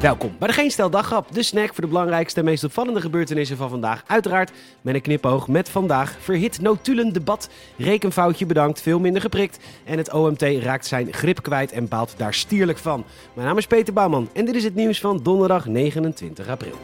[0.00, 3.56] Welkom bij de Geen Stel Daggrap, de snack voor de belangrijkste en meest opvallende gebeurtenissen
[3.56, 4.04] van vandaag.
[4.06, 9.58] Uiteraard met een knipoog met vandaag verhit notulen debat, rekenfoutje bedankt, veel minder geprikt.
[9.84, 13.04] En het OMT raakt zijn grip kwijt en baalt daar stierlijk van.
[13.34, 16.74] Mijn naam is Peter Bouwman en dit is het nieuws van donderdag 29 april.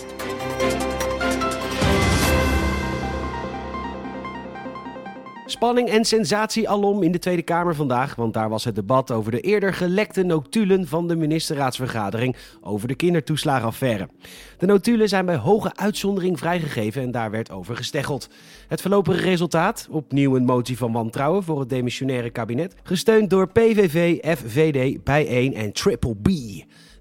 [5.47, 9.31] Spanning en sensatie alom in de Tweede Kamer vandaag, want daar was het debat over
[9.31, 14.09] de eerder gelekte notulen van de ministerraadsvergadering over de kindertoeslagenaffaire.
[14.59, 18.29] De notulen zijn bij hoge uitzondering vrijgegeven en daar werd over gesteggeld.
[18.68, 24.18] Het voorlopige resultaat, opnieuw een motie van wantrouwen voor het demissionaire kabinet, gesteund door PVV,
[24.39, 26.29] FVD, Bijeen en Triple B.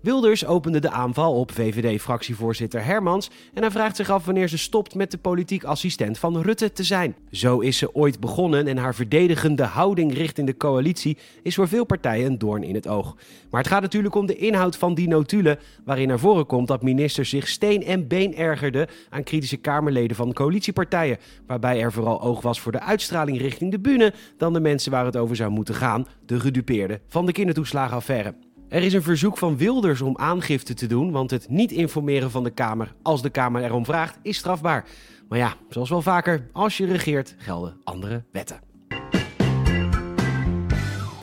[0.04, 4.96] Wilders opende de aanval op VVD-fractievoorzitter Hermans en hij vraagt zich af wanneer ze stopt
[4.96, 7.16] met de politiek assistent van Rutte te zijn.
[7.32, 11.86] Zo is ze ooit begonnen en haar verdedigende houding richting de coalitie is voor veel
[11.86, 13.16] partijen een doorn in het oog.
[13.50, 16.84] Maar het gaat natuurlijk om de inhoud van die notulen, waarin naar voren komt dat
[16.84, 22.42] ministers zich steen en been ergerden aan kritische Kamerleden van coalitiepartijen, waarbij er vooral oog
[22.42, 25.76] was voor de uitstraling richting de bühne dan de mensen waar het over zou moeten
[25.76, 28.34] gaan, de gedupeerden van de kindertoeslagenaffaire.
[28.74, 32.44] Er is een verzoek van Wilders om aangifte te doen, want het niet informeren van
[32.44, 34.86] de Kamer als de Kamer erom vraagt is strafbaar.
[35.30, 38.73] Maar ja, zoals wel vaker, als je regeert gelden andere wetten.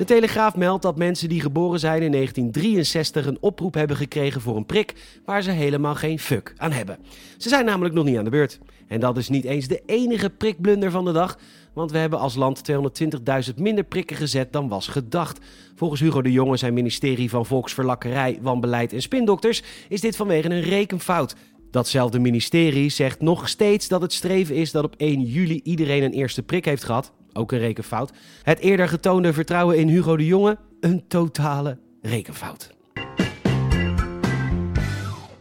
[0.01, 4.57] De Telegraaf meldt dat mensen die geboren zijn in 1963 een oproep hebben gekregen voor
[4.57, 6.99] een prik waar ze helemaal geen fuck aan hebben.
[7.39, 8.59] Ze zijn namelijk nog niet aan de beurt.
[8.89, 11.39] En dat is niet eens de enige prikblunder van de dag,
[11.73, 15.39] want we hebben als land 220.000 minder prikken gezet dan was gedacht.
[15.75, 20.63] Volgens Hugo de Jonge, zijn ministerie van Volksverlakkerij, Wanbeleid en Spindokters, is dit vanwege een
[20.63, 21.35] rekenfout.
[21.71, 26.13] Datzelfde ministerie zegt nog steeds dat het streven is dat op 1 juli iedereen een
[26.13, 27.13] eerste prik heeft gehad.
[27.33, 28.13] Ook een rekenfout.
[28.43, 32.71] Het eerder getoonde vertrouwen in Hugo de Jonge, een totale rekenfout.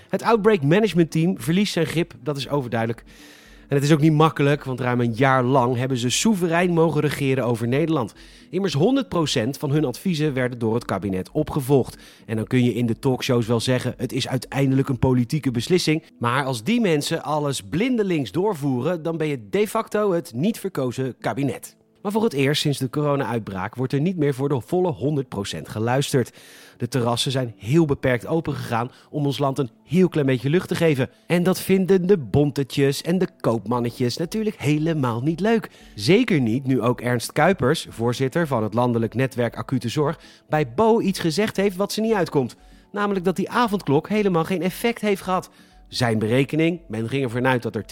[0.10, 3.04] Het Outbreak Management Team verliest zijn grip, dat is overduidelijk.
[3.70, 7.02] En het is ook niet makkelijk, want ruim een jaar lang hebben ze soeverein mogen
[7.02, 8.14] regeren over Nederland.
[8.49, 8.80] Immers 100%
[9.49, 11.98] van hun adviezen werden door het kabinet opgevolgd.
[12.26, 16.04] En dan kun je in de talkshows wel zeggen: het is uiteindelijk een politieke beslissing.
[16.20, 21.16] Maar als die mensen alles blindelings doorvoeren, dan ben je de facto het niet verkozen
[21.20, 21.78] kabinet.
[22.02, 25.23] Maar voor het eerst sinds de corona-uitbraak wordt er niet meer voor de volle
[25.58, 26.33] 100% geluisterd.
[26.77, 30.76] De terrassen zijn heel beperkt opengegaan om ons land een heel klein beetje lucht te
[30.76, 31.10] geven.
[31.27, 35.70] En dat vinden de bontetjes en de koopmannetjes natuurlijk helemaal niet leuk.
[35.95, 41.02] Zeker niet nu ook Ernst Kuipers, voorzitter van het landelijk netwerk Acute Zorg, bij Bo
[41.02, 42.55] iets gezegd heeft wat ze niet uitkomt.
[42.92, 45.49] Namelijk dat die avondklok helemaal geen effect heeft gehad.
[45.87, 47.86] Zijn berekening, men ging ervan uit dat er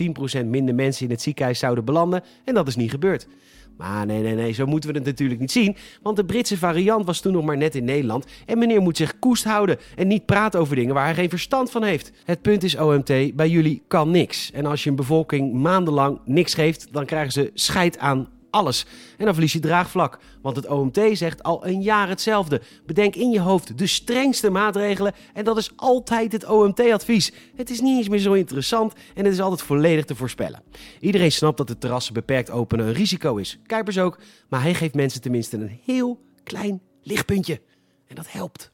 [0.44, 3.28] 10% minder mensen in het ziekenhuis zouden belanden en dat is niet gebeurd.
[3.78, 5.76] Maar nee, nee, nee, zo moeten we het natuurlijk niet zien.
[6.02, 8.26] Want de Britse variant was toen nog maar net in Nederland.
[8.46, 11.72] En meneer moet zich koest houden en niet praten over dingen waar hij geen verstand
[11.72, 12.12] van heeft.
[12.24, 14.52] Het punt is, OMT, bij jullie kan niks.
[14.52, 18.28] En als je een bevolking maandenlang niks geeft, dan krijgen ze scheid aan
[18.58, 18.86] alles.
[19.18, 20.20] En dan verlies je draagvlak.
[20.42, 22.62] Want het OMT zegt al een jaar hetzelfde.
[22.86, 25.14] Bedenk in je hoofd de strengste maatregelen.
[25.34, 27.32] En dat is altijd het OMT-advies.
[27.56, 30.64] Het is niet eens meer zo interessant en het is altijd volledig te voorspellen.
[31.00, 33.60] Iedereen snapt dat de terrassen beperkt openen een risico is.
[33.66, 34.20] Kuipers ook.
[34.50, 37.62] Maar hij geeft mensen tenminste een heel klein lichtpuntje.
[38.08, 38.72] En dat helpt.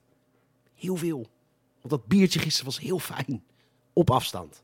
[0.76, 1.28] Heel veel.
[1.82, 3.44] Want dat biertje gisteren was heel fijn.
[3.94, 4.64] Op afstand.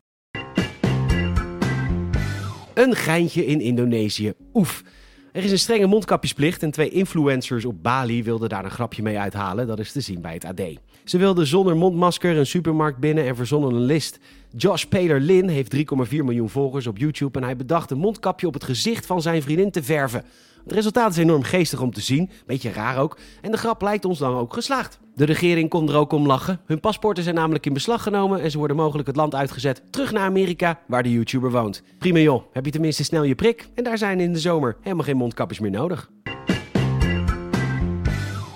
[2.73, 4.33] Een geintje in Indonesië.
[4.53, 4.83] Oef.
[5.31, 9.19] Er is een strenge mondkapjesplicht en twee influencers op Bali wilden daar een grapje mee
[9.19, 9.67] uithalen.
[9.67, 10.61] Dat is te zien bij het AD.
[11.03, 14.19] Ze wilden zonder mondmasker een supermarkt binnen en verzonnen een list.
[14.55, 18.53] Josh Peter Lin heeft 3,4 miljoen volgers op YouTube en hij bedacht een mondkapje op
[18.53, 20.23] het gezicht van zijn vriendin te verven.
[20.69, 24.05] Het resultaat is enorm geestig om te zien, beetje raar ook, en de grap lijkt
[24.05, 24.99] ons dan ook geslaagd.
[25.15, 26.59] De regering kon er ook om lachen.
[26.65, 30.11] Hun paspoorten zijn namelijk in beslag genomen en ze worden mogelijk het land uitgezet terug
[30.11, 31.83] naar Amerika, waar de YouTuber woont.
[31.97, 35.05] Prima joh, heb je tenminste snel je prik en daar zijn in de zomer helemaal
[35.05, 36.09] geen mondkapjes meer nodig.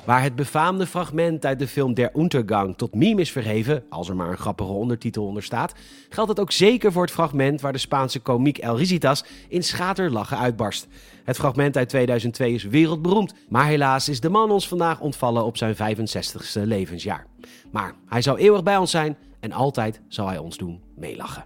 [0.06, 4.16] Waar het befaamde fragment uit de film Der Untergang tot meme is verheven, als er
[4.16, 5.74] maar een grappige ondertitel onder staat,
[6.10, 10.38] geldt het ook zeker voor het fragment waar de Spaanse komiek El Risitas in schaterlachen
[10.38, 10.88] uitbarst.
[11.24, 15.58] Het fragment uit 2002 is wereldberoemd, maar helaas is de man ons vandaag ontvallen op
[15.58, 17.26] zijn 65ste levensjaar.
[17.72, 21.44] Maar hij zou eeuwig bij ons zijn en altijd zal hij ons doen meelachen.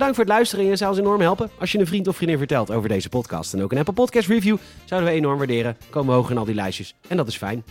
[0.00, 0.64] Bedankt voor het luisteren.
[0.64, 3.08] En je zou ons enorm helpen als je een vriend of vriendin vertelt over deze
[3.08, 3.54] podcast.
[3.54, 5.76] En ook een Apple Podcast review zouden we enorm waarderen.
[5.90, 6.94] Komen we hoog in al die lijstjes.
[7.08, 7.64] En dat is fijn.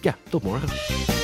[0.00, 1.21] Ja, tot morgen.